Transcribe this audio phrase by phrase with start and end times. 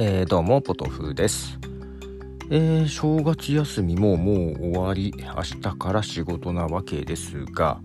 [0.00, 1.58] えー、どうもポトフです、
[2.50, 5.12] えー、正月休みももう終わり。
[5.16, 7.80] 明日から仕事なわけですが、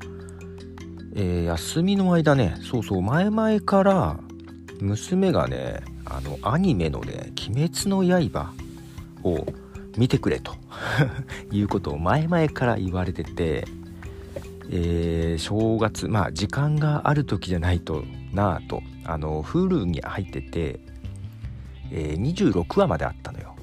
[1.15, 4.19] えー、休みの間ねそうそう前々から
[4.79, 8.53] 娘がねあのアニメのね「鬼滅の刃」
[9.27, 9.47] を
[9.97, 10.53] 見てくれと。
[11.51, 13.65] いうことを前々から言われてて、
[14.69, 20.92] えー、正月まあ時間がある時じゃないとなぁとあの Hulu に入ってて
[21.93, 23.53] え、26話まであったのよ。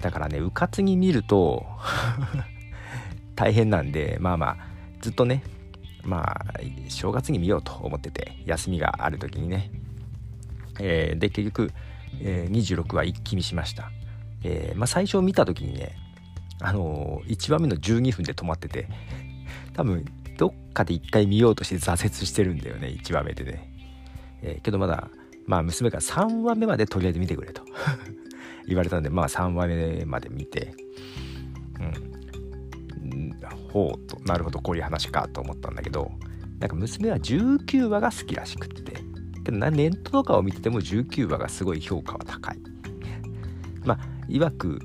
[0.00, 1.66] だからねうかつに見ると
[3.34, 4.56] 大変なんでまあまあ
[5.00, 5.42] ずっとね
[6.04, 6.44] まあ
[6.88, 9.70] 正月に見ようと思ってて休みがある時にね、
[10.78, 11.72] えー、で結局、
[12.20, 13.90] えー、26話一気見しました、
[14.44, 15.96] えー、まあ、最初見た時にね
[16.60, 18.88] あのー、1話目の12分で止まってて
[19.74, 20.04] 多分
[20.38, 23.70] どっかで1回見ようとして挫折してるんだよね1話目でね、
[24.42, 25.10] えけどまだ
[25.46, 27.62] まあ娘が3話目までとりあえず見てくれと。
[28.66, 30.74] 言われたんでまあ3話目まで見て
[31.80, 33.30] うん。
[33.72, 36.10] ほうとなるほどこういう話かと思ったんだけど
[36.58, 38.96] なんか娘は19話が好きらしくって。
[39.44, 42.58] けどネットとかを見てても19話がすごい評価は高い。
[43.84, 44.80] まあいわく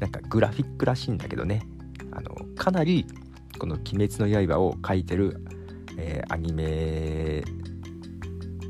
[0.00, 1.66] なんかグラフィックらしいんだけどね。
[2.10, 3.06] あのかなり
[3.58, 5.44] この「鬼滅の刃」を描いてる、
[5.98, 7.44] えー、アニメー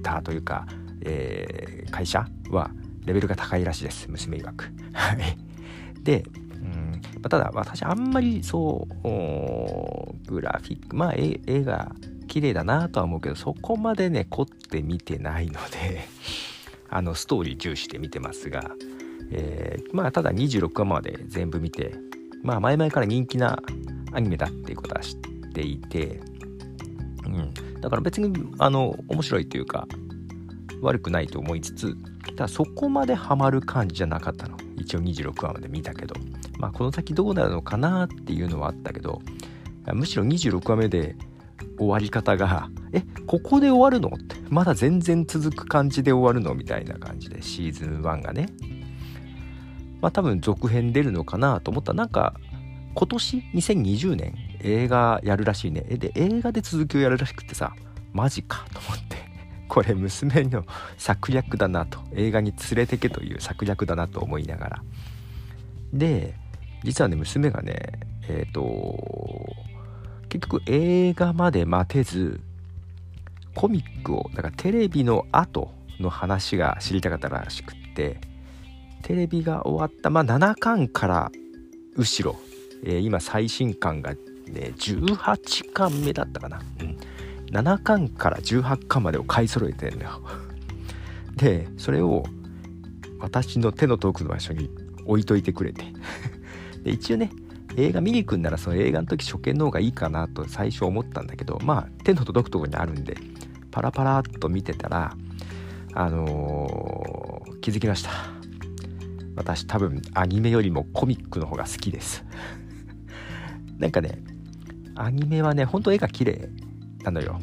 [0.03, 0.67] ターというか
[1.05, 2.71] えー、会社は
[3.05, 4.09] レベルが高いらしいです。
[4.11, 4.71] 娘曰く。
[6.03, 6.25] で、
[6.63, 11.93] うんま、ただ私あんまりそうグラフィックまあ映画
[12.29, 16.09] 綺麗だなとは思うけどそこまでね凝って見てないので
[16.89, 18.71] あのストーリー重視で見てますが、
[19.31, 21.95] えー、まあただ26話まで全部見て
[22.43, 23.63] まあ前々から人気な
[24.13, 25.19] アニメだっていうことは知っ
[25.53, 26.21] ていて、
[27.27, 29.87] うん、だから別にあの面白いというか
[30.83, 31.97] 悪くないと思いつつ
[32.37, 34.57] ただそこまでハマる感じじゃなかったの。
[34.77, 36.15] 一応26話まで見たけど。
[36.59, 39.21] まあこの先どうなるのかなっていうのはあったけど
[39.93, 41.17] むしろ26話目で
[41.77, 48.47] 終わり方がえここで終わるのってまだ全然続く感じで終わるのみたいな感じでシーズン1がね。
[50.01, 51.93] まあ多分続編出るのかなと思った。
[51.93, 52.35] らなんか
[52.95, 55.81] 今年2020年映画やるらしいね。
[55.83, 57.75] で映画で続きをやるらしくてさ
[58.13, 59.22] マジかと思って。
[59.73, 60.67] これ娘の
[60.99, 64.83] 策略だなと映画に連れてけという策略だなと思いながら。
[65.95, 66.35] で
[66.85, 69.51] 実はね娘がねえっ、ー、と
[70.29, 72.43] 結局映画まで待てず
[73.55, 78.21] コミックをだからテレビの後の話が知りたかったらしくって
[79.01, 81.33] テレビが終わったまあ7巻から
[81.97, 82.39] 後ろ、
[82.85, 84.19] えー、今最新巻がね
[84.77, 86.99] 18巻目だったかな、うん、
[87.53, 90.23] 7巻から18巻までを買い揃えてんのよ。
[91.37, 92.25] でそれを
[93.21, 94.71] 私の手の遠くの場所に
[95.05, 95.85] 置いといてくれて。
[96.83, 97.31] で一応ね
[97.77, 103.17] 映画見に行くんならその映画の時初見の方がいいかなと最初思ったんだけどまあ手の届くとこにあるんで
[103.71, 105.17] パラパラっと見てたら
[105.95, 108.11] あのー、気づきました。
[109.35, 112.25] 私多分アニメよりもコミックの方が好きです。
[113.79, 114.23] なんかね
[114.95, 116.49] アニメはねほんと絵が綺麗。
[117.05, 117.41] なのよ。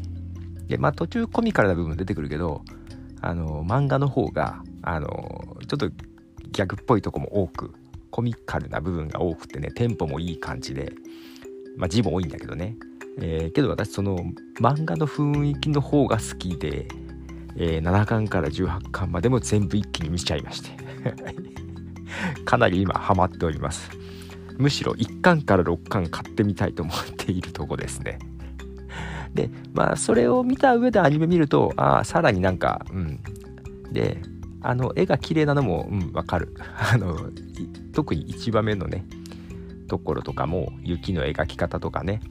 [0.67, 2.63] で、まあ途中コミカルな部分出てくるけど、
[3.21, 5.89] あの、漫画の方が、あの、ちょっと
[6.51, 7.73] 逆っぽいとこも多く、
[8.11, 10.93] コミカルな部分が多くてね、テンポもいい感じで、
[11.77, 12.75] まあ字も多いんだけどね。
[13.21, 14.17] えー、けど私その
[14.59, 16.87] 漫画の雰囲気の方が好きで、
[17.57, 20.69] えー、7巻から18巻までも全部一気に見ちゃいまして
[22.45, 23.89] かなり今ハマっております
[24.57, 28.19] むしろ1巻から6巻買ってみたいと思っているとこですね
[29.34, 33.19] でまあそれを見た上でアニメ見るとああさらになんかうん。
[33.91, 34.22] で
[34.62, 36.56] あの絵が綺麗なのもうんわかる。
[36.94, 37.17] あの
[37.94, 39.06] 特に1番目のね
[39.88, 42.22] ところとかも雪の描き方とかね。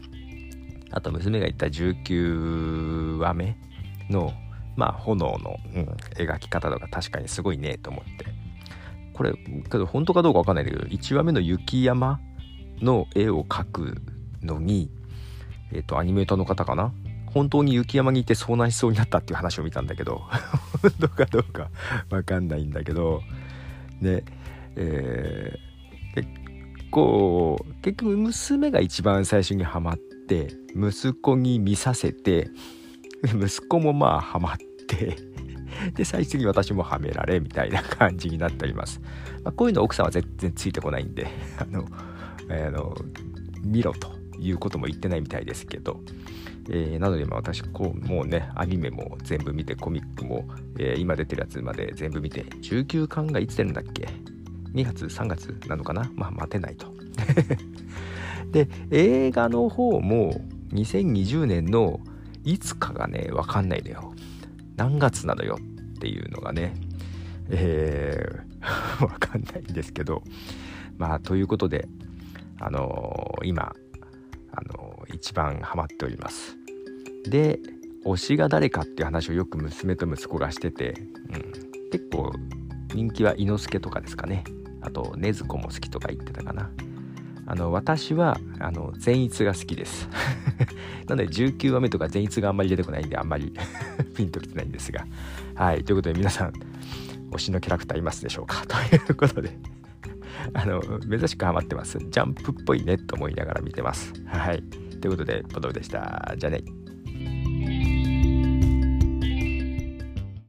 [0.90, 3.58] あと娘が言った19話目
[4.08, 4.32] の
[4.76, 5.82] まあ炎の、うん、
[6.16, 8.26] 描き方とか確かにすごいねと思って。
[9.12, 12.20] これけど本当かどうかわかんないけど1話目の雪山
[12.80, 14.02] の絵を描く
[14.42, 14.90] のに
[15.72, 16.92] えっ、ー、と、アニメーターの方かな？
[17.26, 20.22] 本当に雪山にいて遭難しそうになったっていう話を見たんだけど。
[20.82, 21.70] 本当かどうか
[22.10, 23.22] わかんないんだけど。
[24.00, 24.22] ね
[24.76, 26.28] えー、結
[26.90, 29.98] 構結局娘が一番最初にはまっ
[30.28, 32.48] て息子に見させて
[33.24, 34.56] 息子もまあハマっ
[34.86, 35.16] て
[35.94, 39.00] で最終的に私もはめられみたいな感じになっております、
[39.42, 41.26] まあ、こういうの奥さんは全然ついてこないんで
[41.58, 41.84] あの、
[42.48, 42.96] あの
[43.64, 44.17] 見ろと。
[44.40, 46.00] いうことも言ってないみたいですけど、
[46.70, 50.44] えー、なので今私こうもうねアニメも全部見てコミックも、
[50.78, 54.08] えー、今出てるやつまで全部見て19巻がいつ出るんだっけ
[54.74, 55.58] ？2月？3月？
[55.66, 56.10] なのかな？
[56.14, 56.92] まあ待てないと。
[58.52, 60.40] で映画の方も
[60.72, 62.00] 2020年の
[62.44, 64.14] いつかがね分かんないのよ。
[64.76, 65.58] 何月なのよ？
[65.96, 66.74] っていうのがね
[67.50, 70.22] えー、 分かんないんですけど。
[70.98, 71.88] まあということで
[72.60, 73.74] あのー、今
[74.58, 76.56] あの、一番ハマっております。
[77.24, 77.60] で
[78.04, 80.94] 推しが誰かっていう話をよく娘と息子がしてて、
[81.30, 82.32] うん、結構
[82.94, 84.44] 人気は伊之助とかですかね。
[84.80, 86.70] あと禰豆子も好きとか言ってたかな。
[87.46, 90.08] あの私はあの善逸が好きです。
[91.06, 93.52] なので19話目とか善逸があんまり出てこないんであんまり
[94.16, 95.06] ピンときてないんですが。
[95.54, 95.84] はい。
[95.84, 96.52] ということで皆さん
[97.30, 98.64] 推しのキャラクターいますでしょうか？
[98.66, 99.58] ということで。
[100.54, 101.98] あの珍しくハマってます。
[101.98, 104.12] ジャンプっぽいねと思いながら見てます。
[104.26, 104.62] はい。
[105.00, 106.34] ということでポトフでした。
[106.36, 106.62] じゃあね。